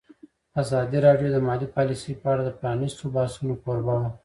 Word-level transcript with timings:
ازادي 0.61 0.97
راډیو 1.07 1.29
د 1.31 1.37
مالي 1.47 1.67
پالیسي 1.75 2.13
په 2.21 2.25
اړه 2.33 2.41
د 2.45 2.51
پرانیستو 2.59 3.05
بحثونو 3.15 3.53
کوربه 3.63 3.95
وه. 4.01 4.09